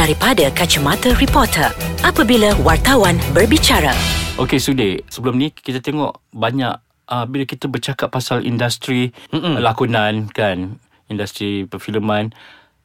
daripada 0.00 0.48
kacamata 0.56 1.12
reporter 1.20 1.68
apabila 2.00 2.56
wartawan 2.64 3.20
berbicara. 3.36 3.92
Okey 4.40 4.56
Sudir, 4.56 5.04
sebelum 5.12 5.36
ni 5.36 5.52
kita 5.52 5.84
tengok 5.84 6.24
banyak 6.32 6.72
uh, 7.12 7.28
bila 7.28 7.44
kita 7.44 7.68
bercakap 7.68 8.08
pasal 8.08 8.40
industri 8.40 9.12
Mm-mm. 9.28 9.60
lakonan 9.60 10.24
kan, 10.32 10.80
industri 11.12 11.68
perfilman 11.68 12.32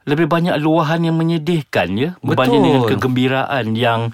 lebih 0.03 0.27
banyak 0.27 0.59
luahan 0.59 1.07
yang 1.07 1.15
menyedihkan 1.15 1.95
ya 1.95 2.19
berbanding 2.19 2.59
Betul. 2.59 2.67
dengan 2.67 2.83
kegembiraan 2.91 3.65
yang 3.79 4.11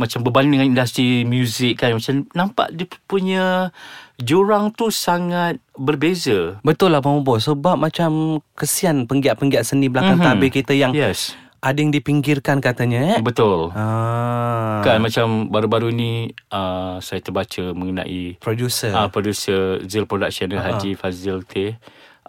macam 0.00 0.24
berbanding 0.24 0.56
dengan 0.56 0.68
industri 0.72 1.28
muzik 1.28 1.84
kan 1.84 1.92
macam 1.92 2.24
nampak 2.32 2.72
dia 2.72 2.88
punya 3.04 3.68
jurang 4.16 4.72
tu 4.72 4.88
sangat 4.88 5.60
berbeza. 5.76 6.56
Betul 6.64 6.96
lah 6.96 7.04
Abang 7.04 7.20
Bobo 7.20 7.36
Sebab 7.36 7.76
macam 7.76 8.40
Kesian 8.56 9.04
penggiat-penggiat 9.04 9.68
seni 9.68 9.92
belakang 9.92 10.16
Mhm. 10.16 10.24
mm-hmm. 10.24 10.40
tabir 10.40 10.50
kita 10.50 10.72
yang 10.72 10.96
Yes. 10.96 11.36
Ada 11.60 11.78
yang 11.84 11.92
dipinggirkan 11.92 12.64
katanya 12.64 13.16
eh? 13.16 13.18
Betul. 13.20 13.68
Ah, 13.76 14.80
Kan 14.80 15.04
macam 15.04 15.52
baru-baru 15.52 15.92
ni 15.92 16.32
uh, 16.48 16.96
saya 17.04 17.20
terbaca 17.20 17.76
mengenai 17.76 18.40
Producer 18.40 18.96
uh, 18.96 19.12
producer 19.12 19.84
Zil 19.84 20.08
Production 20.08 20.48
uh 20.56 20.60
Haji 20.64 20.96
Fazil 20.96 21.44
Teh 21.44 21.76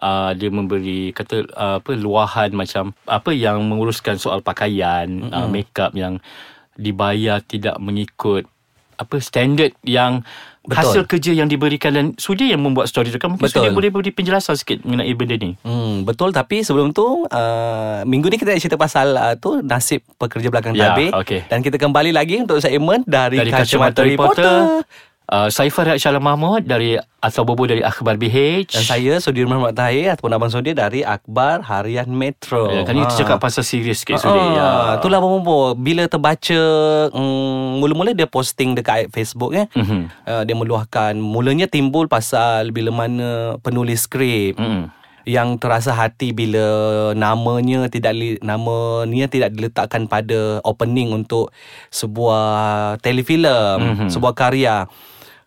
uh, 0.02 0.30
dia 0.36 0.50
memberi 0.52 1.14
kata 1.16 1.48
uh, 1.54 1.76
apa 1.80 1.92
luahan 1.96 2.50
macam 2.52 2.92
apa 3.08 3.30
yang 3.32 3.62
menguruskan 3.64 4.20
soal 4.20 4.44
pakaian 4.44 5.08
mm-hmm. 5.08 5.32
uh, 5.32 5.48
makeup 5.48 5.96
yang 5.96 6.20
dibayar 6.76 7.40
tidak 7.40 7.78
mengikut 7.78 8.48
apa 8.94 9.16
standard 9.18 9.72
yang 9.82 10.20
Betul. 10.62 10.78
hasil 10.78 11.02
kerja 11.06 11.32
yang 11.32 11.46
diberikan 11.46 11.90
dan 11.90 12.06
Sudi 12.16 12.48
yang 12.48 12.60
membuat 12.60 12.86
story 12.86 13.08
tu 13.08 13.16
kan 13.16 13.30
mungkin 13.30 13.44
Betul. 13.44 13.64
Sudi 13.64 13.72
boleh 13.72 13.90
beri 13.90 14.10
penjelasan 14.10 14.54
sikit 14.54 14.80
mengenai 14.80 15.10
benda 15.12 15.34
ni 15.34 15.58
Hmm, 15.60 16.02
betul 16.02 16.30
tapi 16.30 16.60
sebelum 16.60 16.90
tu 16.90 17.02
uh, 17.24 18.00
minggu 18.04 18.26
ni 18.26 18.36
kita 18.36 18.50
nak 18.50 18.60
cerita 18.60 18.76
pasal 18.76 19.12
uh, 19.12 19.34
tu 19.34 19.58
nasib 19.60 20.06
pekerja 20.16 20.48
belakang 20.48 20.72
Ya, 20.72 20.92
tabir 20.92 21.10
okey. 21.12 21.46
dan 21.46 21.60
kita 21.60 21.76
kembali 21.76 22.10
lagi 22.10 22.38
untuk 22.38 22.58
segmen 22.58 23.02
dari, 23.04 23.38
dari 23.38 23.50
kacamata, 23.50 23.66
kacamata 23.96 24.00
reporter. 24.02 24.46
reporter 24.46 25.11
uh, 25.28 25.46
saya 25.46 25.68
Farid 25.68 25.96
Syalam 25.96 26.20
Mahmud 26.20 26.62
dari 26.62 26.96
Atau 27.18 27.42
Bobo 27.42 27.62
dari 27.64 27.78
Akhbar 27.80 28.16
BH 28.16 28.66
dan 28.68 28.82
saya 28.82 29.12
Sudirman 29.18 29.56
Muhammad 29.56 29.76
Tahir 29.76 30.10
ataupun 30.10 30.32
Abang 30.32 30.50
Sudir 30.50 30.72
dari 30.72 31.02
Akhbar 31.02 31.62
Harian 31.62 32.08
Metro. 32.08 32.66
Ya, 32.66 32.82
kan 32.82 32.92
ni 32.92 33.04
kita 33.04 33.22
cakap 33.22 33.38
pasal 33.38 33.62
serius 33.62 34.02
sikit 34.02 34.18
Sudi. 34.18 34.34
Ah, 34.34 34.50
Ya. 34.52 34.68
Itulah 34.98 35.18
Abang 35.18 35.38
Bobo 35.38 35.74
Bila 35.74 36.04
terbaca 36.04 36.60
mm, 37.08 37.78
Mula-mula 37.78 38.10
dia 38.10 38.26
posting 38.26 38.74
dekat 38.74 39.06
Facebook 39.08 39.54
eh. 39.54 39.70
Mhm. 39.72 40.10
Uh, 40.24 40.42
dia 40.42 40.54
meluahkan 40.54 41.14
Mulanya 41.14 41.66
timbul 41.66 42.06
pasal 42.06 42.70
Bila 42.70 42.90
mana 42.90 43.54
penulis 43.60 44.04
skrip 44.04 44.58
Mm-mm. 44.58 44.90
Yang 45.24 45.56
terasa 45.58 45.94
hati 45.94 46.34
bila 46.34 46.66
namanya 47.14 47.86
tidak 47.86 48.12
li, 48.14 48.38
namanya 48.42 49.26
tidak 49.30 49.54
diletakkan 49.54 50.10
pada 50.10 50.58
opening 50.66 51.14
untuk 51.14 51.54
sebuah 51.94 52.98
telefilm, 53.00 53.78
Mhm. 53.78 53.86
mm-hmm. 53.86 54.08
sebuah 54.10 54.34
karya 54.34 54.86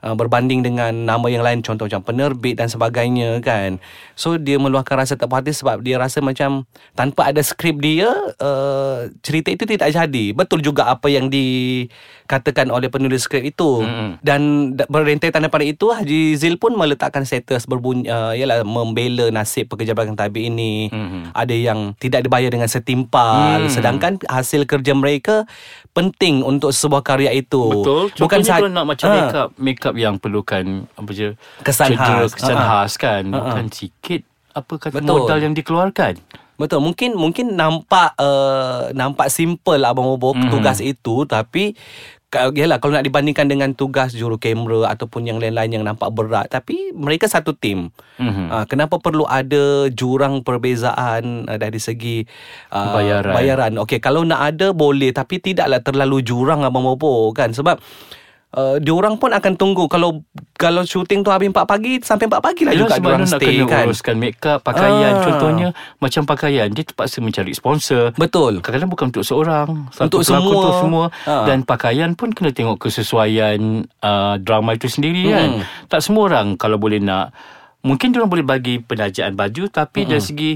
uh, 0.06 0.14
berbanding 0.14 0.62
dengan 0.62 0.94
nama 0.94 1.26
yang 1.26 1.42
lain 1.42 1.60
contoh 1.60 1.90
macam 1.90 2.06
penerbit 2.06 2.56
dan 2.56 2.70
sebagainya 2.70 3.42
kan. 3.42 3.82
So 4.14 4.38
dia 4.38 4.56
meluahkan 4.56 4.94
rasa 4.96 5.18
tak 5.18 5.28
puas 5.28 5.42
hati 5.42 5.52
sebab 5.52 5.82
dia 5.82 5.98
rasa 5.98 6.22
macam 6.22 6.64
tanpa 6.94 7.34
ada 7.34 7.42
skrip 7.42 7.82
dia 7.82 8.14
uh, 8.40 9.10
cerita 9.20 9.50
itu 9.50 9.66
tidak 9.66 9.90
jadi. 9.90 10.26
Betul 10.32 10.62
juga 10.62 10.88
apa 10.88 11.10
yang 11.10 11.28
dikatakan 11.28 12.70
oleh 12.70 12.88
penulis 12.88 13.26
skrip 13.26 13.44
itu. 13.44 13.82
Mm-mm. 13.82 14.22
Dan 14.22 14.42
da- 14.78 14.88
berentetan 14.88 15.42
daripada 15.42 15.66
itu 15.66 15.90
Haji 15.90 16.38
Zil 16.38 16.56
pun 16.56 16.78
meletakkan 16.78 17.26
status 17.26 17.66
berbunyi 17.66 18.08
uh, 18.08 18.32
ialah 18.32 18.62
membela 18.62 19.34
nasib 19.34 19.68
pekerja 19.68 19.98
belakang 19.98 20.16
tabir 20.16 20.48
ini. 20.48 20.88
Mhm. 20.88 21.34
Ada 21.34 21.56
yang 21.56 21.80
tidak 21.98 22.24
dibayar 22.24 22.48
dengan 22.48 22.70
setimpal 22.70 23.48
Hmm. 23.56 23.72
sedangkan 23.72 24.20
hasil 24.28 24.68
kerja 24.68 24.92
mereka 24.92 25.48
penting 25.96 26.44
untuk 26.44 26.70
sebuah 26.70 27.02
karya 27.02 27.32
itu. 27.32 27.62
Betul. 27.72 28.12
Bukan 28.12 28.44
Contohnya 28.44 28.46
sahaja 28.46 28.62
kalau 28.62 28.74
nak 28.74 28.86
macam 28.86 29.08
Ah. 29.08 29.16
make 29.16 29.36
up, 29.36 29.50
make 29.56 29.82
up 29.84 29.95
yang 29.96 30.20
perlukan 30.20 30.86
apa 30.92 31.10
je 31.10 31.34
Kesan 31.64 31.96
cedera, 31.96 32.28
khas. 32.28 32.32
kesan 32.36 32.56
ah. 32.56 32.68
khas 32.84 32.94
kan. 32.96 33.24
Ah. 33.32 33.40
Bukan 33.42 33.66
sikit 33.72 34.22
apa 34.52 34.74
kata 34.78 34.96
Betul. 35.00 35.16
modal 35.24 35.40
yang 35.42 35.52
dikeluarkan. 35.52 36.14
Betul. 36.56 36.80
Mungkin 36.80 37.16
mungkin 37.16 37.56
nampak 37.56 38.16
uh, 38.16 38.92
nampak 38.92 39.28
simple 39.28 39.80
abang 39.82 40.08
Bobo 40.08 40.32
Mhm. 40.32 40.52
tugas 40.52 40.80
itu 40.80 41.24
tapi 41.26 41.76
Yalah 42.36 42.84
kalau 42.84 43.00
nak 43.00 43.08
dibandingkan 43.08 43.48
dengan 43.48 43.72
tugas 43.72 44.12
juru 44.12 44.36
kamera 44.36 44.92
ataupun 44.92 45.24
yang 45.24 45.40
lain-lain 45.40 45.72
yang 45.72 45.86
nampak 45.88 46.12
berat 46.12 46.52
tapi 46.52 46.92
mereka 46.92 47.32
satu 47.32 47.56
tim. 47.56 47.96
Mhm. 48.20 48.52
Uh, 48.52 48.66
kenapa 48.68 49.00
perlu 49.00 49.24
ada 49.24 49.88
jurang 49.88 50.44
perbezaan 50.44 51.48
uh, 51.48 51.56
dari 51.56 51.80
segi 51.80 52.28
uh, 52.76 52.92
Bayaran. 52.92 53.32
bayaran. 53.32 53.74
Okey 53.80 54.04
kalau 54.04 54.28
nak 54.28 54.52
ada 54.52 54.76
boleh 54.76 55.16
tapi 55.16 55.40
tidaklah 55.40 55.80
terlalu 55.80 56.20
jurang 56.22 56.68
abang 56.68 56.84
Bobo 56.84 57.32
kan 57.32 57.56
sebab 57.56 57.80
Uh, 58.56 58.80
diorang 58.80 59.20
pun 59.20 59.36
akan 59.36 59.60
tunggu 59.60 59.84
kalau 59.92 60.24
kalau 60.56 60.88
syuting 60.88 61.28
tu 61.28 61.28
habis 61.28 61.52
4 61.52 61.68
pagi 61.68 62.00
sampai 62.00 62.32
4 62.32 62.40
pagi 62.40 62.64
lah 62.64 62.72
juga 62.72 62.96
sebab 62.96 63.04
diorang 63.04 63.20
dia 63.20 63.28
nak 63.28 63.42
stay 63.44 63.56
kena 63.60 63.68
kan. 63.68 63.86
uruskan 63.92 64.16
make 64.16 64.40
up, 64.48 64.60
pakaian. 64.64 65.12
Ah. 65.12 65.24
Contohnya 65.28 65.68
macam 66.00 66.24
pakaian, 66.24 66.68
dia 66.72 66.84
terpaksa 66.88 67.20
mencari 67.20 67.52
sponsor. 67.52 68.16
Betul. 68.16 68.64
Kadang-kadang 68.64 68.92
bukan 68.96 69.06
untuk 69.12 69.28
seorang 69.28 69.92
Untuk 69.92 70.24
semua. 70.24 70.48
Untuk 70.48 70.76
semua 70.80 71.06
Ha. 71.28 71.46
Dan 71.46 71.68
pakaian 71.68 72.14
pun 72.16 72.32
Kena 72.32 72.56
tengok 72.56 72.88
kesesuaian 72.88 73.84
uh, 74.02 74.36
Drama 74.40 74.74
itu 74.78 74.88
sendiri 74.88 75.28
kan 75.32 75.50
Hmm. 75.60 75.62
Tak 75.92 76.02
semua 76.02 76.32
orang 76.32 76.56
Kalau 76.56 76.78
boleh 76.80 77.02
nak 77.04 77.36
Mungkin 77.84 78.14
orang 78.16 78.30
boleh 78.32 78.46
bagi 78.46 78.80
Penajaan 78.82 79.36
baju 79.36 79.68
Tapi 79.70 80.06
dari 80.06 80.22
segi 80.22 80.52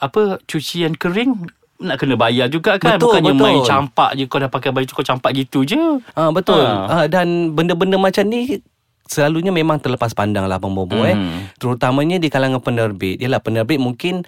Apa 0.00 0.40
Cucian 0.44 0.96
kering 0.96 1.59
nak 1.80 1.96
kena 1.96 2.14
bayar 2.14 2.46
juga 2.46 2.76
kan 2.76 3.00
Betul, 3.00 3.16
Bukannya 3.18 3.32
betul. 3.32 3.44
main 3.44 3.60
campak 3.64 4.10
je 4.12 4.24
Kau 4.28 4.36
dah 4.36 4.52
pakai 4.52 4.70
baju 4.70 4.90
Kau 4.92 5.00
campak 5.02 5.30
gitu 5.32 5.64
je 5.64 5.80
Ah 6.12 6.28
betul. 6.28 6.60
Ah. 6.60 7.04
Ha. 7.04 7.08
dan 7.08 7.56
benda-benda 7.56 7.96
macam 7.96 8.24
ni 8.24 8.60
selalunya 9.10 9.50
memang 9.50 9.82
terlepas 9.82 10.14
pandang 10.14 10.46
lah 10.46 10.62
Abang 10.62 10.70
Bobo 10.70 11.02
eh. 11.02 11.18
Hmm. 11.18 11.50
Terutamanya 11.58 12.22
di 12.22 12.30
kalangan 12.30 12.62
penerbit. 12.62 13.18
Yalah 13.18 13.42
penerbit 13.42 13.82
mungkin 13.82 14.22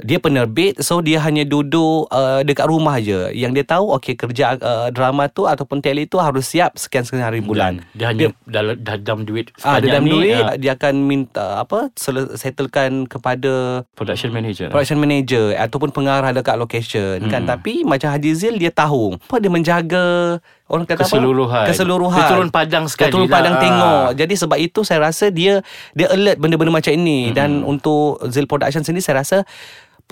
dia 0.00 0.16
penerbit 0.16 0.80
so 0.80 1.04
dia 1.04 1.20
hanya 1.20 1.44
duduk 1.44 2.08
uh, 2.08 2.40
dekat 2.40 2.64
rumah 2.64 2.96
je. 2.98 3.28
Yang 3.36 3.52
dia 3.60 3.64
tahu 3.76 3.92
okey 4.00 4.14
kerja 4.16 4.56
uh, 4.56 4.88
drama 4.88 5.28
tu 5.28 5.44
ataupun 5.44 5.84
tele 5.84 6.08
tu 6.08 6.16
harus 6.16 6.48
siap 6.48 6.80
sekian-sekian 6.80 7.22
hari 7.22 7.44
bulan. 7.44 7.84
Dia 7.92 8.10
hanya 8.10 8.32
dah, 8.48 8.72
dah 8.72 8.96
dam 8.98 9.22
duit 9.26 9.50
Ah, 9.62 9.78
dia 9.78 9.98
dalam 9.98 10.06
ni, 10.06 10.12
duit 10.12 10.42
ah, 10.42 10.54
dia 10.54 10.72
akan 10.74 10.94
minta 11.02 11.62
apa 11.62 11.90
settlekan 12.38 13.08
kepada 13.08 13.84
Production 13.96 14.30
manager 14.30 14.68
production 14.68 14.98
manager 15.00 15.44
ataupun 15.56 15.90
pengarah 15.90 16.30
dekat 16.30 16.56
location 16.60 17.24
hmm. 17.24 17.30
kan 17.32 17.42
tapi 17.48 17.82
macam 17.82 18.12
Haji 18.12 18.32
Zil 18.36 18.54
dia 18.60 18.70
tahu 18.70 19.16
apa 19.16 19.36
dia 19.40 19.50
menjaga 19.50 20.38
orang 20.68 20.84
kata 20.88 21.04
Keseluruhan. 21.04 21.64
apa 21.64 21.70
keseluruhan 21.72 22.20
Dia 22.20 22.30
turun 22.32 22.48
padang 22.48 22.84
sekali 22.88 23.08
dia 23.08 23.14
turun 23.14 23.28
lah. 23.28 23.34
padang 23.34 23.54
Ah. 23.56 23.60
tengok 23.60 24.06
jadi 24.20 24.34
sebab 24.36 24.58
itu 24.60 24.80
saya 24.84 24.98
rasa 25.02 25.24
dia 25.32 25.64
dia 25.96 26.06
alert 26.12 26.38
benda-benda 26.38 26.72
macam 26.72 26.92
ini 26.92 27.30
hmm. 27.30 27.34
dan 27.34 27.50
untuk 27.64 28.20
Zil 28.28 28.48
Production 28.48 28.84
sendiri 28.84 29.04
saya 29.04 29.24
rasa 29.24 29.44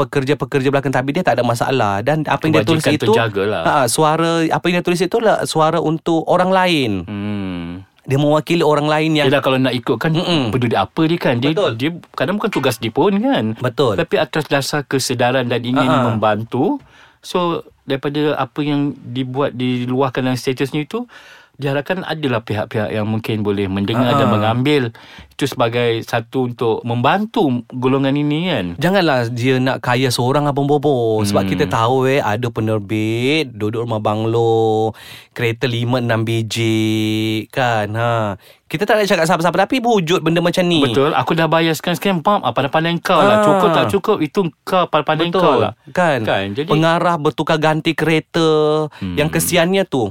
pekerja-pekerja 0.00 0.68
belakang 0.72 0.92
tabir 0.92 1.12
dia 1.20 1.24
tak 1.24 1.36
ada 1.36 1.44
masalah 1.44 2.00
dan 2.00 2.24
apa 2.24 2.40
yang 2.48 2.60
dia 2.60 2.64
tulis 2.64 2.84
itu 2.88 3.12
ha, 3.12 3.84
suara 3.84 4.48
apa 4.48 4.64
yang 4.70 4.80
dia 4.80 4.86
tulis 4.86 5.00
itu 5.04 5.16
adalah 5.20 5.44
suara 5.44 5.76
untuk 5.76 6.24
orang 6.24 6.48
lain 6.48 6.90
hmm. 7.04 7.66
dia 8.08 8.16
mewakili 8.16 8.64
orang 8.64 8.88
lain 8.88 9.20
yang 9.20 9.28
Yelah 9.28 9.44
kalau 9.44 9.60
nak 9.60 9.76
ikutkan 9.76 10.16
Mm-mm. 10.16 10.48
Peduli 10.50 10.74
apa 10.74 11.02
dia 11.04 11.18
kan 11.20 11.36
Dia, 11.38 11.52
Betul. 11.52 11.72
dia 11.76 11.90
kadang 12.16 12.40
bukan 12.40 12.50
tugas 12.50 12.80
dia 12.80 12.90
pun 12.90 13.12
kan 13.12 13.54
Betul. 13.60 14.00
Tapi 14.00 14.14
atas 14.16 14.48
dasar 14.48 14.82
kesedaran 14.88 15.46
dan 15.46 15.60
ingin 15.60 15.84
Ha-ha. 15.84 16.08
membantu 16.10 16.80
So 17.20 17.68
daripada 17.84 18.34
apa 18.40 18.64
yang 18.64 18.96
dibuat 18.96 19.52
Diluahkan 19.52 20.24
dalam 20.24 20.40
statusnya 20.40 20.88
itu 20.88 21.04
Diharapkan 21.60 22.00
adalah 22.02 22.40
pihak-pihak 22.40 22.88
yang 22.90 23.04
mungkin 23.04 23.40
boleh 23.40 23.66
mendengar 23.66 24.08
Ha-ha. 24.08 24.18
dan 24.18 24.28
mengambil 24.28 24.82
Itu 25.30 25.44
sebagai 25.44 26.00
satu 26.02 26.48
untuk 26.48 26.80
membantu 26.82 27.44
golongan 27.68 28.12
ini 28.14 28.48
kan 28.48 28.66
Janganlah 28.74 29.28
dia 29.28 29.56
nak 29.56 29.78
kaya 29.78 30.08
seorang 30.08 30.44
Abang 30.44 30.64
Bobo 30.64 31.20
Sebab 31.22 31.42
Hmm. 31.42 31.50
kita 31.50 31.64
tahu 31.66 32.08
eh 32.08 32.18
Ada 32.18 32.48
penerbit 32.48 33.52
Duduk 33.52 33.84
rumah 33.84 34.00
banglo 34.00 34.96
Kereta 35.30 35.66
5-6 35.66 36.00
biji 36.24 36.80
Kan 37.48 37.92
ha. 37.92 38.40
Kita 38.64 38.82
tak 38.82 38.96
nak 38.96 39.06
cakap 39.06 39.24
siapa-siapa 39.26 39.58
Tapi 39.60 39.76
wujud 39.78 40.20
benda 40.20 40.38
macam 40.38 40.62
ni 40.62 40.80
Betul 40.80 41.12
Aku 41.12 41.32
dah 41.32 41.44
bayar 41.44 41.72
sekian-sekian 41.72 42.20
Pam 42.20 42.40
ah, 42.40 42.50
Pandai-pandai 42.50 42.96
kau 42.98 43.14
Ah. 43.14 43.22
lah 43.22 43.36
Cukup 43.42 43.68
tak 43.70 43.84
cukup 43.90 44.16
Itu 44.18 44.40
kau 44.62 44.86
pandai-pandai 44.86 45.28
Betul 45.28 45.40
kau 45.40 45.56
lah 45.58 45.72
kan? 45.90 46.20
Kan, 46.22 46.46
jadi- 46.52 46.70
Pengarah 46.70 47.16
bertukar 47.16 47.56
ganti 47.56 47.92
kereta 47.92 48.48
Hmm. 48.92 49.12
Yang 49.14 49.28
kesiannya 49.34 49.84
tu 49.84 50.08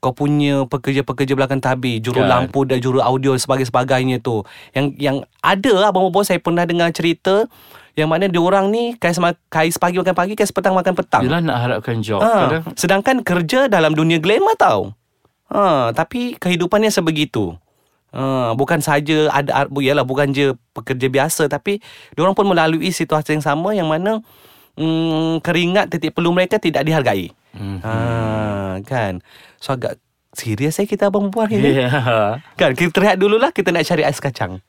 kau 0.00 0.16
punya 0.16 0.64
pekerja-pekerja 0.64 1.36
belakang 1.36 1.60
tabir 1.60 2.00
juru 2.00 2.24
Kan. 2.24 2.28
lampu 2.28 2.64
dan 2.64 2.80
juru 2.80 3.04
audio 3.04 3.36
dan 3.36 3.40
sebagainya 3.62 4.16
tu 4.18 4.40
yang 4.72 4.96
yang 4.96 5.16
ada 5.40 5.86
abang 5.86 6.08
bobo 6.08 6.24
saya 6.24 6.40
pernah 6.40 6.64
dengar 6.64 6.88
cerita 6.90 7.44
yang 7.92 8.08
mana 8.08 8.24
dia 8.24 8.40
orang 8.40 8.72
ni 8.72 8.96
kais 8.96 9.20
ma- 9.20 9.36
kais 9.46 9.76
pagi 9.76 10.00
makan 10.00 10.16
pagi 10.16 10.32
kais 10.32 10.48
petang 10.48 10.72
makan 10.72 10.96
petang 10.96 11.20
Yelah 11.20 11.44
nak 11.44 11.56
harapkan 11.60 12.00
job 12.00 12.24
Ha, 12.24 12.48
Kadang 12.48 12.62
sedangkan 12.72 13.16
kerja 13.20 13.68
dalam 13.68 13.92
dunia 13.92 14.16
glamour 14.16 14.56
tau. 14.56 14.96
Ha, 15.52 15.90
tapi 15.92 16.38
kehidupannya 16.38 16.88
sebegitu. 16.88 17.58
Ha, 18.14 18.54
bukan 18.54 18.80
saja 18.80 19.28
ada 19.28 19.68
yalah 19.76 20.06
bukan 20.06 20.30
je 20.30 20.54
pekerja 20.72 21.06
biasa 21.06 21.46
tapi 21.46 21.82
diorang 22.14 22.32
pun 22.32 22.46
melalui 22.46 22.88
situasi 22.88 23.36
yang 23.36 23.44
sama 23.44 23.74
yang 23.74 23.90
mana 23.90 24.22
mm, 24.74 25.42
keringat 25.42 25.90
titik 25.90 26.14
peluh 26.14 26.32
mereka 26.32 26.56
tidak 26.56 26.86
dihargai. 26.86 27.34
Mhm. 27.54 27.78
Ha, 27.82 27.94
kan. 28.86 29.24
So 29.58 29.74
agak 29.74 29.98
serius 30.34 30.78
eh 30.78 30.86
kita 30.86 31.10
abang 31.10 31.30
perempuan 31.30 31.50
ni. 31.50 31.82
Ya. 31.82 31.90
Kan 32.54 32.78
kita 32.78 33.02
rehat 33.02 33.18
dululah 33.18 33.50
kita 33.50 33.74
nak 33.74 33.82
cari 33.86 34.06
ais 34.06 34.22
kacang. 34.22 34.62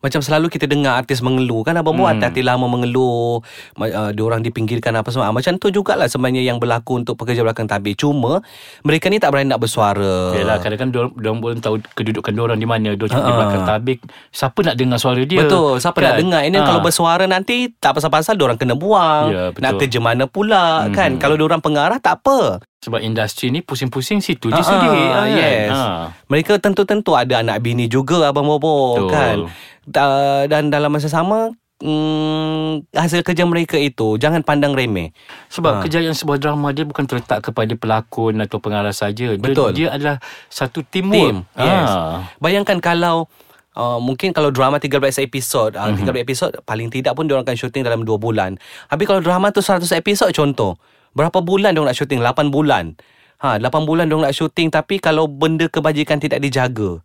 Macam 0.00 0.18
selalu 0.18 0.48
kita 0.48 0.64
dengar 0.64 0.96
artis 0.96 1.20
mengeluh 1.20 1.60
kan 1.60 1.76
abang 1.76 1.92
buat 1.92 2.12
Hmm. 2.12 2.24
artis 2.24 2.40
lama 2.40 2.64
mengeluh 2.64 3.44
uh, 3.76 4.10
dia 4.10 4.22
orang 4.22 4.40
dipinggirkan 4.40 4.92
apa 4.94 5.08
semua 5.08 5.28
Ah, 5.28 5.34
macam 5.34 5.54
tu 5.54 5.68
jugalah 5.68 6.06
sebenarnya 6.06 6.40
yang 6.42 6.56
berlaku 6.56 6.96
untuk 6.96 7.14
pekerja 7.14 7.40
belakang 7.40 7.64
tabir 7.64 7.92
cuma 7.94 8.40
mereka 8.80 9.06
ni 9.06 9.16
tak 9.16 9.28
berani 9.28 9.48
nak 9.48 9.60
bersuara 9.60 10.32
Yalah 10.32 10.56
kadang-kadang 10.58 10.88
diorang, 10.90 11.12
diorang 11.14 11.38
belum 11.38 11.58
tahu 11.58 11.74
kedudukan 11.92 12.32
diorang 12.32 12.56
di 12.56 12.64
mana 12.64 12.92
Diorang 12.92 13.12
cuma 13.12 13.22
di 13.22 13.32
belakang 13.34 13.62
tabik 13.62 13.98
Siapa 14.30 14.58
nak 14.62 14.74
dengar 14.74 14.96
suara 14.96 15.20
dia 15.20 15.38
Betul 15.38 15.76
Siapa 15.76 15.98
nak 15.98 16.14
dengar 16.16 16.42
Ini 16.42 16.56
Ha. 16.56 16.64
kalau 16.64 16.80
bersuara 16.80 17.24
nanti 17.26 17.56
Tak 17.70 17.92
pasal-pasal 17.94 18.34
Diorang 18.34 18.56
kena 18.56 18.72
buang 18.74 19.24
Ya, 19.28 19.42
betul. 19.50 19.60
Nak 19.60 19.72
kerja 19.76 19.98
mana 19.98 20.24
pula 20.24 20.64
Mhm. 20.82 20.92
Kan 20.92 21.10
Kalau 21.16 21.36
diorang 21.36 21.60
pengarah 21.60 21.98
Tak 21.98 22.20
apa 22.20 22.64
Sebab 22.80 22.98
industri 22.98 23.48
ni 23.48 23.60
pusing-pusing 23.60 24.18
situ 24.18 24.48
je 24.48 24.56
Ha-ha, 24.56 24.64
sendiri 24.66 25.04
kan? 25.06 25.26
yes. 25.30 25.68
Ha. 25.70 25.84
Mereka 26.26 26.56
tentu-tentu 26.56 27.12
Ada 27.12 27.40
anak 27.40 27.60
bini 27.60 27.84
juga 27.84 28.24
Abang 28.26 28.46
Bobo 28.46 28.96
Betul. 28.98 29.10
Kan 29.10 29.36
Da- 29.82 30.44
Dan 30.44 30.68
dalam 30.68 30.88
masa 30.88 31.06
sama 31.06 31.52
mm, 31.80 32.90
Hasil 32.90 33.20
kerja 33.20 33.42
mereka 33.42 33.74
itu 33.74 34.16
Jangan 34.16 34.40
pandang 34.40 34.72
remeh 34.72 35.12
Sebab 35.48 35.72
Ha. 35.72 35.82
kejayaan 35.82 36.12
sebuah 36.12 36.36
drama 36.36 36.70
dia 36.70 36.82
bukan 36.82 37.04
terletak 37.04 37.40
kepada 37.42 37.72
pelakon 37.72 38.38
atau 38.38 38.58
pengarah 38.58 38.92
saja. 38.92 39.32
Dia, 39.32 39.40
Betul. 39.40 39.72
Dia 39.72 39.88
adalah 39.90 40.16
satu 40.46 40.82
team 40.82 41.08
Team 41.08 41.44
work. 41.46 41.58
Yes 41.58 41.88
Ha. 41.88 42.00
Bayangkan 42.38 42.78
kalau 42.78 43.26
Uh, 43.70 44.02
mungkin 44.02 44.34
kalau 44.34 44.50
drama 44.50 44.82
13 44.82 44.98
episod 45.22 45.70
uh, 45.72 45.94
Mhm. 45.94 46.02
13 46.02 46.26
episod 46.26 46.50
Paling 46.60 46.90
tidak 46.90 47.14
pun 47.14 47.30
Diorang 47.30 47.46
akan 47.46 47.54
syuting 47.54 47.86
dalam 47.86 48.02
2 48.02 48.18
bulan 48.18 48.58
Habis 48.90 49.06
kalau 49.06 49.22
drama 49.22 49.54
tu 49.54 49.62
100 49.62 49.86
episod 49.94 50.26
contoh 50.30 50.74
Berapa 51.12 51.38
bulan 51.38 51.70
diorang 51.70 51.86
nak 51.86 51.96
syuting 51.96 52.18
8 52.18 52.50
bulan 52.50 52.98
ha, 53.38 53.62
8 53.62 53.70
bulan 53.80 54.10
diorang 54.10 54.26
nak 54.26 54.34
syuting 54.34 54.74
Tapi 54.74 54.98
kalau 54.98 55.30
benda 55.30 55.64
kebajikan 55.64 56.18
tidak 56.18 56.42
dijaga 56.42 56.98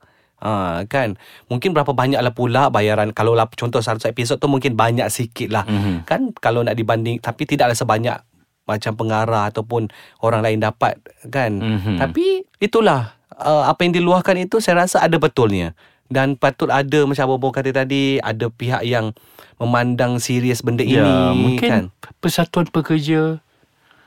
Ha, 0.46 0.86
kan 0.86 1.18
Mungkin 1.50 1.74
berapa 1.74 1.90
banyak 1.90 2.22
lah 2.22 2.30
pula 2.30 2.70
Bayaran 2.70 3.10
Kalau 3.10 3.34
lah, 3.34 3.50
contoh 3.50 3.82
100 3.82 4.06
episod 4.06 4.38
tu 4.38 4.46
Mungkin 4.46 4.78
banyak 4.78 5.10
sikit 5.10 5.50
lah 5.50 5.66
Mhm. 5.66 6.06
Kan 6.06 6.30
kalau 6.38 6.62
nak 6.62 6.78
dibanding 6.78 7.18
Tapi 7.18 7.50
tidaklah 7.50 7.74
sebanyak 7.74 8.22
Macam 8.64 8.94
pengarah 8.94 9.50
Ataupun 9.50 9.90
orang 10.22 10.46
lain 10.46 10.62
dapat 10.62 11.02
Kan 11.26 11.58
Mhm. 11.58 11.98
Tapi 11.98 12.46
itulah 12.60 13.18
uh, 13.34 13.66
Apa 13.66 13.84
yang 13.84 13.98
diluahkan 13.98 14.38
itu 14.38 14.62
Saya 14.62 14.86
rasa 14.86 15.02
ada 15.02 15.18
betulnya 15.18 15.74
dan 16.06 16.38
patut 16.38 16.70
ada 16.70 17.02
macam 17.02 17.26
Bobo 17.28 17.50
kata 17.50 17.74
tadi 17.74 18.22
ada 18.22 18.46
pihak 18.46 18.86
yang 18.86 19.18
memandang 19.58 20.22
serius 20.22 20.62
benda 20.62 20.86
Ya, 20.86 21.02
ini 21.02 21.10
mungkin 21.34 21.66
kan 21.66 21.84
persatuan 22.22 22.70
pekerja 22.70 23.42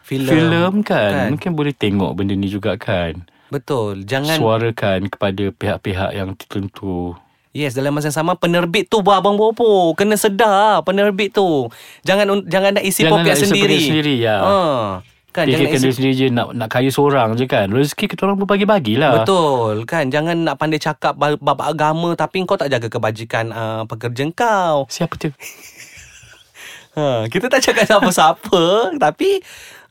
filem 0.06 0.31
filem 0.31 0.75
kan, 0.81 1.11
kan. 1.11 1.29
mungkin 1.34 1.52
boleh 1.52 1.75
tengok 1.75 2.14
benda 2.14 2.32
ni 2.32 2.46
juga 2.46 2.79
kan. 2.79 3.26
Betul 3.48 4.04
jangan 4.04 4.36
Suarakan 4.36 5.08
kepada 5.08 5.44
pihak-pihak 5.50 6.10
yang 6.12 6.32
tertentu. 6.32 7.16
yes 7.50 7.72
dalam 7.72 7.90
masa 7.90 8.12
yang 8.12 8.18
sama 8.20 8.32
penerbit 8.34 8.86
tu 8.86 9.00
buat 9.00 9.18
abang 9.18 9.34
Bobo 9.34 9.90
kena 9.92 10.14
sedar 10.14 10.80
penerbit 10.82 11.32
tu 11.32 11.66
jangan 12.02 12.44
jangan 12.44 12.76
nak 12.76 12.84
isi 12.84 13.02
Jangan 13.02 13.18
poket 13.18 13.26
nak 13.26 13.36
isi 13.36 13.46
sendiri 13.46 13.72
poket 13.72 13.88
sendiri, 13.88 14.14
ya. 14.20 14.36
ha. 14.38 14.56
kan 15.28 15.44
jangan 15.44 15.60
Fikirkan 15.64 15.76
isi 15.76 15.82
diri 15.82 15.94
sendiri 15.94 16.14
je 16.14 16.26
nak, 16.28 16.48
nak 16.52 16.68
kaya 16.68 16.88
seorang 16.88 17.28
je 17.34 17.44
kan. 17.44 17.68
Rezeki 17.68 18.04
kita 18.08 18.26
orang 18.26 18.38
berbagi-bagilah. 18.38 19.22
Betul 19.22 19.84
kan 19.84 20.08
Jangan 20.08 20.44
nak 20.44 20.56
pandai 20.56 20.80
cakap 20.80 21.14
bab 21.14 21.36
bab 21.38 21.60
agama 21.62 22.16
Tapi 22.16 22.42
kau 22.42 22.56
tak 22.56 22.72
jaga 22.72 22.88
kebajikan 22.88 23.52
uh, 23.52 23.82
pekerja 23.84 24.24
kau 24.32 24.88
Siapa 24.88 25.14
tu? 25.14 25.28
ha, 26.96 27.28
Kita 27.28 27.46
tak 27.46 27.60
cakap 27.62 27.84
siapa-siapa 27.86 28.62
Tapi 29.04 29.38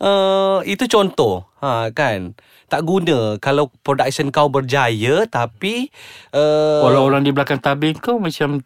uh, 0.02 0.60
Itu 0.66 0.86
contoh 0.90 1.46
ha, 1.62 1.90
kan 1.94 2.34
Tak 2.70 2.82
guna 2.86 3.38
Kalau 3.38 3.70
production 3.82 4.30
kau 4.34 4.50
berjaya 4.50 5.26
Tapi 5.30 5.90
uh, 6.34 6.82
Orang-orang 6.86 7.26
di 7.26 7.32
belakang 7.34 7.62
tabir 7.62 7.98
kau 7.98 8.18
macam 8.22 8.62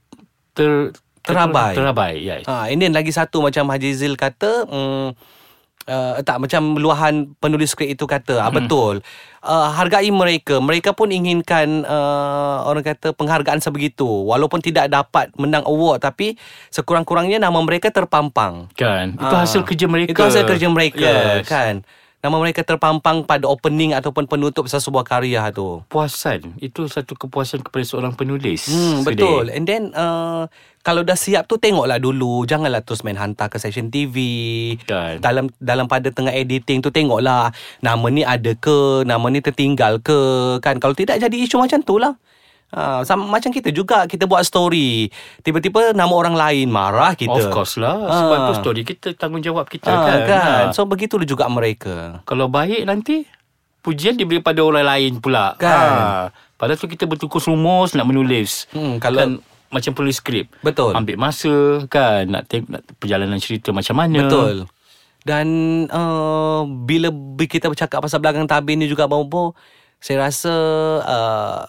ter, 0.56 0.96
Terabai. 1.22 1.78
Terabai, 1.78 2.14
yes. 2.18 2.44
ha, 2.50 2.68
Ini 2.68 2.90
lagi 2.90 3.14
satu 3.14 3.46
Macam 3.46 3.70
Haji 3.70 3.92
Zil 3.94 4.18
kata 4.18 4.66
um, 4.68 5.14
uh, 5.92 6.24
Tak 6.24 6.40
macam 6.40 6.80
luahan 6.80 7.36
penulis 7.38 7.76
skrip 7.76 7.92
itu 7.92 8.08
kata 8.08 8.40
ah, 8.40 8.48
Betul 8.48 9.04
uh, 9.44 9.68
Hargai 9.76 10.08
mereka 10.08 10.64
Mereka 10.64 10.96
pun 10.96 11.12
inginkan 11.12 11.84
uh, 11.84 12.64
Orang 12.64 12.82
kata 12.82 13.12
penghargaan 13.12 13.60
sebegitu 13.60 14.08
Walaupun 14.08 14.64
tidak 14.64 14.88
dapat 14.88 15.36
menang 15.36 15.68
award 15.68 16.00
Tapi 16.00 16.40
sekurang-kurangnya 16.72 17.38
nama 17.38 17.60
mereka 17.60 17.92
terpampang 17.92 18.72
Kan? 18.74 19.20
Itu 19.20 19.36
Ah, 19.36 19.44
hasil 19.44 19.68
kerja 19.68 19.86
mereka. 19.86 20.16
Itu 20.16 20.24
hasil 20.24 20.44
kerja 20.48 20.68
mereka 20.72 21.04
Yes. 21.04 21.48
kan. 21.52 21.84
Nama 22.22 22.38
mereka 22.38 22.62
terpampang 22.62 23.26
pada 23.26 23.50
opening 23.50 23.98
ataupun 23.98 24.30
penutup 24.30 24.70
sebuah 24.70 25.02
karya 25.02 25.42
tu. 25.50 25.82
Puasan. 25.90 26.54
Itu 26.62 26.86
satu 26.86 27.18
kepuasan 27.18 27.66
kepada 27.66 27.82
seorang 27.82 28.14
penulis. 28.14 28.70
Hmm, 28.70 29.02
betul. 29.02 29.50
And 29.50 29.66
then 29.66 29.90
uh, 29.98 30.46
kalau 30.86 31.02
dah 31.02 31.18
siap 31.18 31.50
tu 31.50 31.58
tengoklah 31.58 31.98
dulu. 31.98 32.46
Janganlah 32.46 32.86
terus 32.86 33.02
main 33.02 33.18
hantar 33.18 33.50
ke 33.50 33.58
session 33.58 33.90
TV. 33.90 34.18
Kan. 34.86 35.18
Dalam 35.18 35.50
dalam 35.58 35.90
pada 35.90 36.14
tengah 36.14 36.30
editing 36.30 36.86
tu 36.86 36.94
tengoklah 36.94 37.50
nama 37.82 38.06
ni 38.14 38.22
ada 38.22 38.54
ke, 38.54 39.02
nama 39.02 39.26
ni 39.34 39.42
tertinggal 39.42 39.98
ke 39.98 40.62
kan. 40.62 40.78
Kalau 40.78 40.94
tidak 40.94 41.18
jadi 41.18 41.34
isu 41.34 41.58
macam 41.58 41.82
tu 41.82 41.98
lah. 41.98 42.14
Ha, 42.72 43.04
sama, 43.04 43.28
macam 43.28 43.52
kita 43.52 43.68
juga 43.70 44.08
kita 44.08 44.24
buat 44.24 44.48
story 44.48 45.12
tiba-tiba 45.44 45.92
nama 45.92 46.08
orang 46.08 46.40
lain 46.40 46.72
marah 46.72 47.20
kita 47.20 47.36
Of 47.36 47.52
course 47.52 47.76
lah. 47.76 48.00
Sebab 48.08 48.38
tu 48.48 48.54
story 48.64 48.82
kita, 48.88 49.12
tanggungjawab 49.12 49.68
kita 49.68 49.92
ha, 49.92 50.08
kan. 50.08 50.20
kan 50.24 50.64
Ha. 50.68 50.72
so 50.72 50.88
begitu 50.88 51.20
juga 51.28 51.52
mereka 51.52 52.24
Kalau 52.24 52.48
baik 52.48 52.88
nanti 52.88 53.28
pujian 53.82 54.16
diberi 54.16 54.40
pada 54.40 54.62
orang 54.62 54.86
lain 54.88 55.20
pula. 55.20 55.58
Kan. 55.60 55.68
Ha. 55.68 56.32
Padahal 56.56 56.78
tu 56.78 56.88
kita 56.88 57.10
bertukus 57.10 57.50
rumus 57.50 57.98
nak 57.98 58.06
menulis. 58.06 58.70
Hmm, 58.72 59.02
kalau- 59.02 59.20
kan, 59.20 59.32
macam 59.72 59.92
penulis 59.96 60.20
skrip. 60.20 60.52
Betul. 60.62 60.94
Ambil 60.94 61.16
masa 61.16 61.82
kan 61.88 62.28
nak 62.28 62.46
tengok 62.52 62.68
nak, 62.70 62.84
perjalanan 63.00 63.40
cerita 63.40 63.72
macam 63.72 63.96
mana. 63.98 64.28
Betul. 64.28 64.68
Dan 65.24 65.48
uh, 65.88 66.68
bila 66.68 67.08
bi- 67.10 67.48
kita 67.48 67.72
bercakap 67.72 68.04
pasal 68.04 68.20
belakang 68.20 68.46
tabir 68.46 68.76
ni 68.76 68.92
juga 68.92 69.08
Bobo, 69.08 69.56
saya 70.04 70.28
rasa 70.28 70.54
uh, 71.02 71.60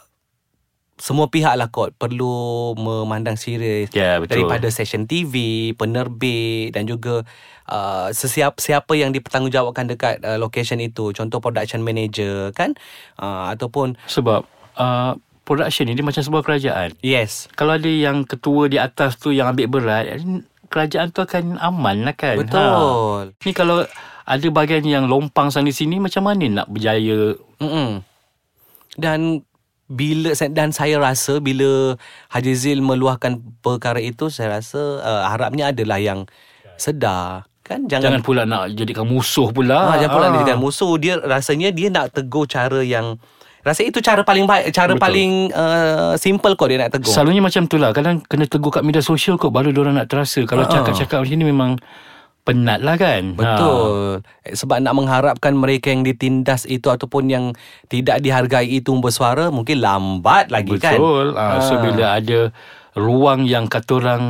semua 1.03 1.27
pihak 1.27 1.59
lah 1.59 1.67
kot 1.67 1.91
perlu 1.99 2.71
memandang 2.79 3.35
serius 3.35 3.91
Ya, 3.91 4.23
betul. 4.23 4.47
daripada 4.47 4.71
session 4.71 5.11
TV, 5.11 5.35
penerbit 5.75 6.71
dan 6.71 6.87
juga 6.87 7.27
uh, 7.67 8.07
sesiapa 8.15 8.55
siapa 8.57 8.95
yang 8.95 9.11
dipertanggungjawabkan 9.11 9.91
dekat 9.91 10.23
uh, 10.23 10.39
location 10.39 10.79
itu. 10.79 11.11
Contoh 11.11 11.43
production 11.43 11.83
manager 11.83 12.55
kan 12.55 12.79
uh, 13.19 13.51
ataupun 13.51 13.99
Sebab 14.07 14.47
uh, 14.79 15.19
production 15.43 15.91
ni 15.91 15.99
dia 15.99 16.07
macam 16.07 16.23
sebuah 16.23 16.47
kerajaan. 16.47 16.95
yes. 17.03 17.51
Kalau 17.59 17.75
ada 17.75 17.91
yang 17.91 18.23
ketua 18.23 18.71
di 18.71 18.79
atas 18.79 19.19
tu 19.19 19.35
yang 19.35 19.51
ambil 19.51 19.67
berat, 19.67 20.23
kerajaan 20.71 21.11
tu 21.11 21.19
akan 21.21 21.59
aman 21.59 22.07
lah 22.07 22.15
kan. 22.15 22.39
Betul. 22.39 23.35
Ha. 23.35 23.43
Ni 23.43 23.51
kalau 23.51 23.83
ada 24.23 24.47
bahagian 24.55 24.87
yang 24.87 25.11
lompang 25.11 25.51
sana 25.51 25.75
sini 25.75 25.99
macam 25.99 26.23
mana 26.23 26.63
nak 26.63 26.71
berjaya 26.71 27.35
Mm-mm. 27.59 28.07
Dan 28.95 29.43
bila 29.93 30.33
dan 30.49 30.71
saya 30.71 30.97
rasa 30.97 31.37
bila 31.39 31.95
Haji 32.29 32.53
Zil 32.53 32.81
meluahkan 32.81 33.33
perkara 33.61 34.01
itu 34.01 34.27
saya 34.27 34.57
rasa 34.57 34.81
uh, 34.99 35.23
harapnya 35.27 35.69
adalah 35.69 35.97
yang 35.97 36.25
sedar 36.77 37.45
kan 37.63 37.85
Jangan 37.85 38.19
jangan 38.19 38.21
pula 38.21 38.43
nak 38.43 38.73
jadikan 38.73 39.05
musuh 39.05 39.49
pula. 39.49 39.79
ha, 39.87 39.95
jangan 39.97 40.11
pula 40.11 40.25
Ah. 40.25 40.33
dijadikan 40.33 40.59
musuh 40.59 40.93
dia 40.97 41.15
rasanya 41.17 41.71
dia 41.71 41.89
nak 41.89 42.11
tegur 42.11 42.43
cara 42.45 42.83
yang 42.83 43.21
rasa 43.63 43.87
itu 43.87 44.01
cara 44.01 44.27
paling 44.27 44.43
baik 44.43 44.73
cara 44.73 44.93
Betul. 44.93 45.05
paling 45.05 45.33
uh, 45.53 46.19
simple 46.19 46.57
kot 46.57 46.67
dia 46.67 46.83
nak 46.83 46.91
tegur 46.91 47.07
Selalunya 47.07 47.39
macam 47.39 47.63
tu 47.65 47.79
lah 47.79 47.95
Kadang 47.95 48.19
kena 48.21 48.45
tegur 48.45 48.75
kat 48.75 48.83
media 48.83 48.99
sosial 48.99 49.39
kot 49.39 49.55
Baru 49.55 49.71
diorang 49.71 49.95
nak 49.95 50.11
terasa 50.11 50.43
Kalau 50.43 50.67
Ha. 50.67 50.71
cakap-cakap 50.73 51.23
macam 51.23 51.37
ni 51.37 51.47
memang 51.47 51.71
Penat 52.43 52.83
lah 52.83 52.99
kan 52.99 53.39
Betul. 53.39 54.27
Eh, 54.43 54.59
Sebab 54.59 54.83
nak 54.83 54.99
mengharapkan 54.99 55.55
mereka 55.55 55.95
yang 55.95 56.03
ditindas 56.03 56.67
itu 56.67 56.91
ataupun 56.91 57.31
yang 57.31 57.45
tidak 57.87 58.19
dihargai 58.19 58.67
itu 58.67 58.91
bersuara 58.99 59.55
mungkin 59.55 59.79
lambat 59.79 60.51
ha. 60.51 60.59
lagi 60.59 60.75
kan. 60.83 60.99
Betul 60.99 61.27
ha. 61.39 61.63
So 61.63 61.79
bila 61.79 62.19
ada 62.19 62.51
Ruang 62.99 63.47
yang 63.47 63.71
kata 63.71 64.03
orang 64.03 64.23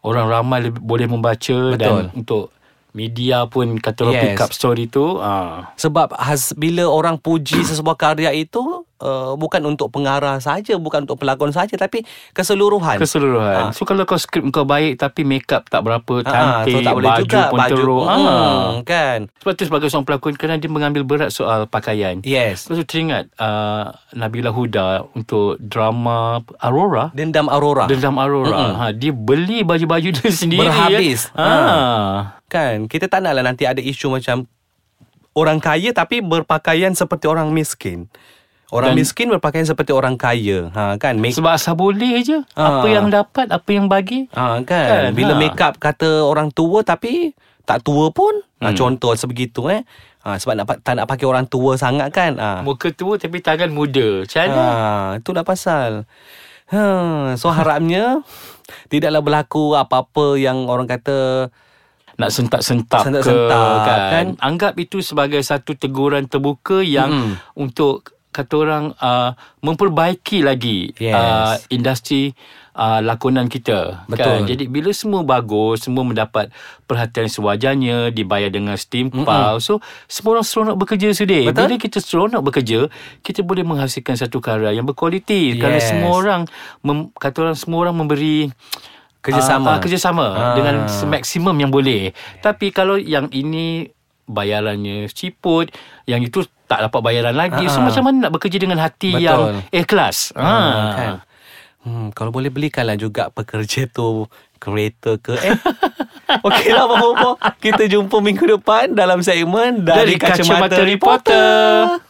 Orang 0.00 0.32
ramai 0.32 0.64
lebih, 0.66 0.80
boleh 0.80 1.06
membaca 1.06 1.58
Betul. 1.76 1.78
Dan 1.78 2.10
untuk 2.16 2.50
Media 2.90 3.46
pun 3.46 3.78
Kata 3.78 4.10
orang 4.10 4.14
Yes. 4.18 4.24
pick 4.34 4.42
up 4.42 4.50
story 4.50 4.84
tu 4.90 5.22
ha. 5.22 5.70
Sebab 5.78 6.10
has, 6.18 6.50
bila 6.58 6.90
orang 6.90 7.22
puji 7.22 7.62
sesebuah 7.62 7.94
karya 7.94 8.34
itu 8.34 8.82
uh, 9.00 9.32
bukan 9.34 9.64
untuk 9.66 9.88
pengarah 9.88 10.38
saja, 10.38 10.76
bukan 10.76 11.04
untuk 11.04 11.18
pelakon 11.18 11.50
saja 11.50 11.74
tapi 11.74 12.04
keseluruhan. 12.30 12.96
Keseluruhan. 12.96 13.68
Ah. 13.68 13.70
So 13.72 13.82
kalau 13.82 14.04
kau 14.04 14.16
skrip 14.16 14.44
kau 14.48 14.62
baik 14.62 14.96
tapi 14.96 15.22
make 15.22 15.48
up 15.48 15.66
tak 15.66 15.80
berapa 15.80 16.22
Ah, 16.22 16.62
cantik, 16.62 16.72
so 16.72 16.78
tak 16.80 16.94
boleh 16.94 17.08
baju 17.10 17.22
juga 17.22 17.40
pun 17.46 17.58
baju 17.58 17.72
teruk. 17.72 18.04
Hmm, 18.04 18.26
Ah. 18.26 18.68
kan. 18.82 19.18
Sebab 19.40 19.52
tu 19.52 19.62
sebagai 19.64 19.86
seorang 19.88 20.06
pelakon 20.06 20.34
kerana 20.34 20.56
dia 20.56 20.68
mengambil 20.68 21.02
berat 21.02 21.30
soal 21.30 21.64
pakaian. 21.64 22.20
Yes. 22.22 22.64
Lepas 22.64 22.76
tu 22.78 22.86
teringat 22.86 23.28
uh, 23.36 23.90
Nabila 24.12 24.50
Huda 24.50 25.02
untuk 25.10 25.56
drama 25.58 26.38
Aurora. 26.58 27.08
Dendam 27.10 27.48
Aurora. 27.48 27.84
Dendam 27.84 28.14
Aurora. 28.14 28.52
Mm-mm. 28.52 28.72
Ha, 28.76 28.84
dia 28.92 29.10
beli 29.10 29.60
baju-baju 29.60 30.08
dia 30.10 30.30
sendiri. 30.36 30.62
Berhabis. 30.62 31.32
Ya. 31.32 31.40
Ha. 31.40 32.38
Kan 32.46 32.84
kita 32.84 33.06
tak 33.06 33.22
naklah 33.22 33.40
nanti 33.40 33.64
ada 33.64 33.78
isu 33.78 34.10
macam 34.10 34.44
orang 35.32 35.56
kaya 35.56 35.90
tapi 35.90 36.18
berpakaian 36.18 36.92
seperti 36.92 37.24
orang 37.24 37.50
miskin. 37.50 38.10
Orang 38.70 38.94
Dan- 38.94 38.98
miskin 38.98 39.26
berpakaian 39.28 39.64
seperti 39.64 39.90
orang 39.90 40.14
kaya. 40.14 40.70
Ha 40.70 40.94
kan 40.94 41.18
make 41.18 41.34
Sebab 41.34 41.52
asal 41.52 41.74
boleh 41.74 42.22
je. 42.22 42.38
Ah. 42.54 42.78
Apa 42.78 42.86
yang 42.86 43.10
dapat, 43.10 43.50
apa 43.50 43.66
yang 43.68 43.86
bagi. 43.86 44.30
ha, 44.30 44.62
kan? 44.62 44.86
Kan, 44.86 45.02
bila 45.12 45.34
ha. 45.34 45.38
make 45.38 45.58
up 45.58 45.74
kata 45.76 46.22
orang 46.22 46.48
tua 46.48 46.80
tapi 46.80 47.34
tak 47.62 47.82
tua 47.82 48.10
pun. 48.10 48.30
Ha, 48.58 48.70
Hmm. 48.70 48.76
contoh 48.76 49.10
sebegitu 49.12 49.66
eh. 49.66 49.82
Ha, 50.20 50.36
sebab 50.36 50.52
nak 50.54 50.66
tak 50.80 50.94
nak 50.94 51.06
pakai 51.06 51.24
orang 51.24 51.44
tua 51.44 51.74
sangat 51.74 52.10
kan. 52.10 52.36
Ha. 52.36 52.60
Muka 52.60 52.90
tua 52.90 53.16
tapi 53.16 53.40
tangan 53.40 53.68
muda. 53.68 54.22
Macam 54.22 54.38
mana? 54.44 54.54
Ha, 54.54 54.68
itulah 55.16 55.42
pasal. 55.42 56.04
Ha, 56.68 56.84
so 57.34 57.50
harapnya 57.50 58.22
tidaklah 58.92 59.18
berlaku 59.18 59.74
apa-apa 59.74 60.36
yang 60.36 60.66
orang 60.66 60.86
kata 60.86 61.50
nak 62.14 62.30
sentak-sentak 62.30 63.00
ke 63.16 63.34
kan? 63.48 63.98
kan? 64.12 64.26
Anggap 64.38 64.76
itu 64.76 65.00
sebagai 65.00 65.40
satu 65.40 65.72
teguran 65.72 66.28
terbuka 66.28 66.78
yang 66.78 67.08
Mm-mm. 67.10 67.34
untuk 67.56 68.12
kata 68.30 68.54
orang 68.56 68.84
uh, 68.96 69.34
memperbaiki 69.60 70.40
lagi 70.40 70.94
Yes. 70.96 71.12
uh, 71.12 71.54
industri 71.68 72.30
uh, 72.72 73.02
lakonan 73.02 73.50
kita 73.50 74.06
Betul. 74.06 74.22
kan 74.22 74.38
jadi 74.46 74.64
bila 74.66 74.94
semua 74.94 75.22
bagus 75.22 75.82
semua 75.82 76.06
mendapat 76.06 76.48
perhatian 76.86 77.26
sewajarnya 77.26 78.10
dibayar 78.10 78.46
dengan 78.46 78.74
setimpal 78.74 79.58
so 79.58 79.82
semua 80.06 80.38
orang 80.38 80.46
seronok 80.46 80.76
bekerja 80.78 81.10
sudah 81.10 81.50
Betul. 81.50 81.58
bila 81.66 81.74
kita 81.76 81.98
seronok 81.98 82.42
bekerja 82.44 82.78
kita 83.20 83.42
boleh 83.42 83.66
menghasilkan 83.66 84.14
satu 84.14 84.38
karya 84.38 84.70
yang 84.72 84.86
berkualiti 84.86 85.58
kerana 85.58 85.82
Yes. 85.82 85.90
semua 85.90 86.12
orang 86.14 86.40
mem, 86.80 87.10
kata 87.12 87.36
orang 87.44 87.56
semua 87.58 87.78
orang 87.82 87.98
memberi 87.98 88.48
Kerjasama. 89.20 89.68
Ah, 89.68 89.74
ah, 89.76 89.80
kerjasama 89.84 90.26
Ah. 90.32 90.54
dengan 90.56 90.88
semaksimum 90.88 91.52
yang 91.52 91.68
boleh. 91.68 92.16
Tapi 92.40 92.72
kalau 92.72 92.96
yang 92.96 93.28
ini 93.28 93.92
bayarannya 94.24 95.12
ciput, 95.12 95.68
yang 96.08 96.24
itu 96.24 96.40
tak 96.70 96.86
dapat 96.86 97.00
bayaran 97.02 97.34
lagi. 97.34 97.66
Ah, 97.66 97.68
So 97.68 97.82
ah. 97.82 97.84
macam 97.84 98.02
mana 98.06 98.16
nak 98.22 98.32
bekerja 98.32 98.56
dengan 98.56 98.78
hati 98.78 99.10
Betul. 99.10 99.20
yang 99.20 99.40
ikhlas? 99.74 100.30
ha, 100.32 100.46
Ah. 100.46 100.90
kan. 100.94 101.14
Hmm, 101.80 102.06
kalau 102.12 102.30
boleh 102.30 102.46
belikanlah 102.46 102.94
juga 102.94 103.26
pekerja 103.28 103.88
tu 103.88 104.30
kereta 104.56 105.16
ke 105.16 105.34
eh. 105.34 105.56
Okeylah 106.46 106.86
Bobo. 106.86 107.30
Kita 107.58 107.88
jumpa 107.88 108.22
minggu 108.22 108.46
depan 108.46 108.92
dalam 108.92 109.18
segmen 109.18 109.82
dari, 109.82 110.14
Dari 110.14 110.14
Kacamata 110.14 110.46
Kacamata, 110.70 110.80
Reporter. 110.84 111.44
Reporter. 111.90 112.09